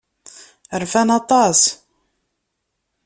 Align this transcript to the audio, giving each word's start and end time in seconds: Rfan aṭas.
Rfan 0.81 1.09
aṭas. 1.19 1.59